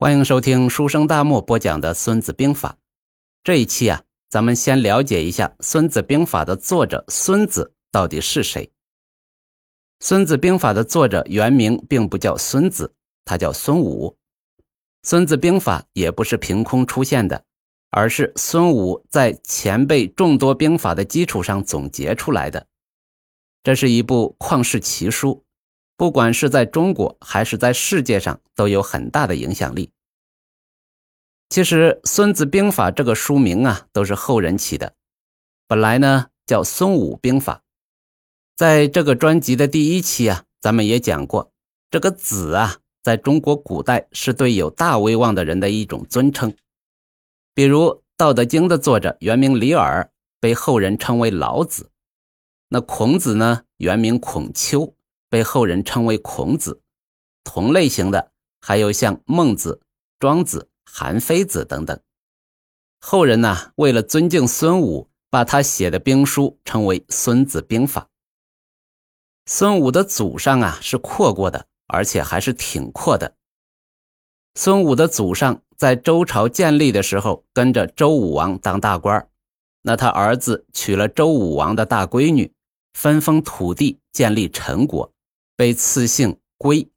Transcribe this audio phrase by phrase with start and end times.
[0.00, 2.68] 欢迎收听书生大漠播讲的《孙子兵法》。
[3.42, 8.64] 这一期啊，咱们先了解一下《孙子兵法》的作者孙子到底是谁。
[9.98, 14.16] 《孙子兵法》的作者原名并不叫孙子，他叫孙武。
[15.02, 17.42] 《孙子兵法》也不是凭空出现的，
[17.90, 22.68] 而是孙武在前辈众多兵法的基础上总结出来的。
[23.64, 25.44] 这是一部旷世奇书。
[25.98, 29.90] 不管是在中国还是在世界上，都有很大的影响力。
[31.48, 34.94] 其实，《孙子兵法》这个书名啊，都是后人起的。
[35.66, 37.56] 本来呢，叫《孙武兵法》。
[38.54, 41.50] 在这个专辑的第一期啊，咱们也讲过，
[41.90, 46.54] 这个“子”啊，在中国古代是对有大威望的人的一种尊称。
[47.54, 51.90] 比如《道德经》的作者原名李耳，被后人称为老子。
[52.68, 54.94] 那孔子呢，原名孔丘。
[55.28, 56.80] 被后人称为孔子，
[57.44, 59.80] 同类型的还有像孟子、
[60.18, 61.98] 庄子、韩非子等等。
[63.00, 68.02] 后人呢，为了尊敬孙武，把他写的兵书称为《孙子兵法》。
[69.46, 73.34] 孙武的祖上啊是阔过的，而且还是挺阔的。
[74.54, 79.28] 孙武的祖上在周朝建立的时候，跟着周武王当大官
[79.82, 82.52] 那他儿子娶了周武王的大闺女，
[82.94, 85.12] 分封土地，建立陈国。
[85.58, 86.88] 被赐姓归。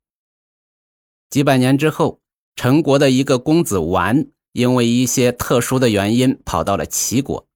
[1.31, 2.21] 几百年之后，
[2.55, 7.47] 陈国的一个公子完，因为一些特殊的原因，跑到了齐国。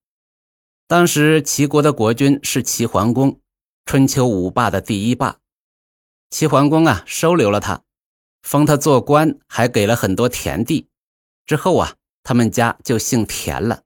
[0.88, 3.40] 当时齐国的国君是齐桓公，
[3.86, 5.38] 春秋五霸的第一霸。
[6.32, 7.84] 齐桓公啊，收留了他，
[8.42, 10.90] 封他做官，还给了很多田地。
[11.46, 13.84] 之后啊，他们家就姓田了。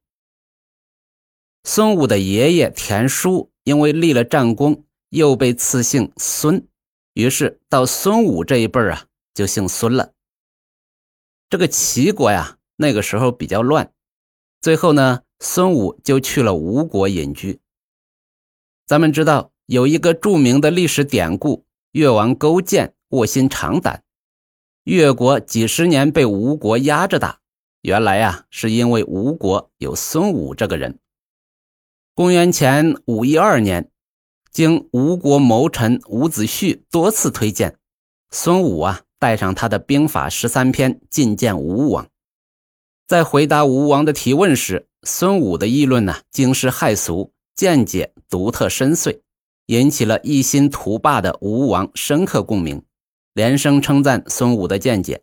[1.66, 6.66] 孙武的爷爷田叔，因为立了战功，又被赐姓孙。
[7.14, 10.14] 于是到孙武这一辈儿啊，就姓孙了。
[11.50, 13.92] 这个齐国呀，那个时候比较乱，
[14.62, 17.60] 最后呢，孙武就去了吴国隐居。
[18.86, 24.04] 咱们知道有一个著名的历史典故：越王勾践卧薪尝胆，
[24.84, 27.42] 越国几十年被吴国压着打，
[27.82, 31.00] 原来呀，是因为吴国有孙武这个人。
[32.14, 33.92] 公元前五一二年。
[34.52, 37.78] 经吴国谋臣伍子胥多次推荐，
[38.32, 42.08] 孙武啊带上他的兵法十三篇觐见吴王。
[43.08, 49.22] 在回答吴王的提问时，孙武的议论呢惊世骇俗，见解独特深邃，
[49.68, 52.84] 引起了一心图霸的吴王深刻共鸣，
[53.34, 55.22] 连声称赞孙武的见解。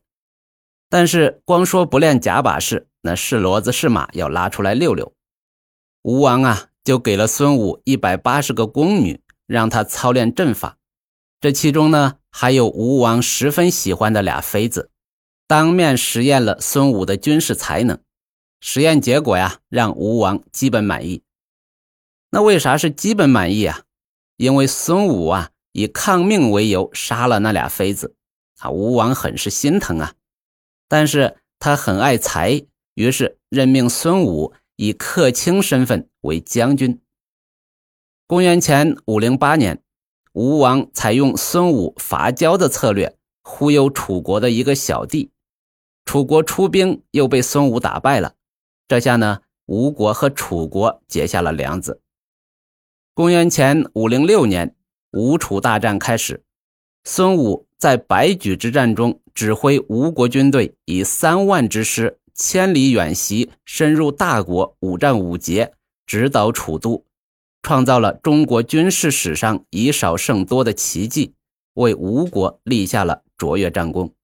[0.88, 5.12] 但是光说不练假把式，那是骡子是马要拉出来溜溜。
[6.03, 6.69] 吴王啊。
[6.86, 10.78] 就给了孙武一百八十个宫女，让他操练阵法。
[11.41, 14.88] 这其中呢，还有吴王十分喜欢的俩妃子，
[15.48, 17.98] 当面实验了孙武的军事才能。
[18.60, 21.24] 实验结果呀，让吴王基本满意。
[22.30, 23.82] 那为啥是基本满意啊？
[24.36, 28.14] 因为孙武啊，以抗命为由杀了那俩妃子，
[28.60, 30.14] 啊，吴王很是心疼啊。
[30.86, 32.62] 但是他很爱才，
[32.94, 34.54] 于是任命孙武。
[34.78, 37.00] 以客卿身份为将军。
[38.26, 39.82] 公元前五零八年，
[40.32, 45.31] 吴王采用孙武伐交的策略，忽悠楚国的一个小弟。
[46.04, 48.34] 楚国出兵，又被孙武打败了。
[48.86, 52.00] 这下呢，吴国和楚国结下了梁子。
[53.15, 54.76] 公元前五零六年，
[55.12, 56.44] 吴楚大战开始。
[57.04, 62.19] 孙武在白举之战中，指挥吴国军队以三万之师。
[62.34, 65.72] 千里远袭，深入大国，五战五捷，
[66.06, 67.05] 指导楚都，
[67.62, 71.34] 创造了中国军事史上以少胜多的奇迹，
[71.75, 74.15] 为吴国立下了卓越战功。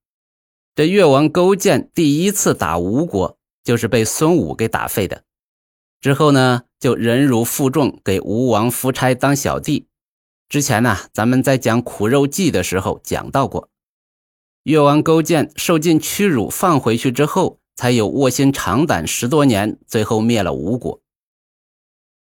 [0.74, 5.24] 这越王勾践第一次打吴国，就是被孙武给打废的。
[6.00, 9.88] 之后呢，就忍辱负重，给吴王夫差当小弟。
[10.48, 13.68] 之前呢，咱们在讲苦肉计的时候讲到过，
[14.62, 17.58] 越王勾践受尽屈辱，放回去之后。
[17.74, 21.01] 才有卧薪尝胆十多年，最后灭了吴国。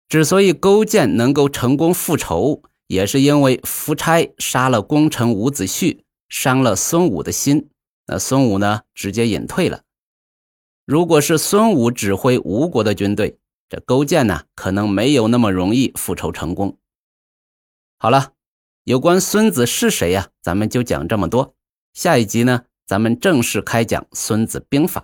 [0.09, 5.99] 之所以勾践能够成功复仇，也是因为夫差杀了功臣伍子胥，
[6.29, 7.69] 伤了孙武的心。
[8.05, 9.81] 那孙武呢，直接隐退了。
[10.85, 13.37] 如果是孙武指挥吴国的军队，
[13.67, 16.77] 这勾践呢，可能没有那么容易复仇成功。
[17.97, 18.31] 好了，
[18.85, 20.29] 有关孙子是谁呀？
[20.41, 21.53] 咱们就讲这么多。
[21.93, 25.01] 下一集呢，咱们正式开讲《孙子兵法》。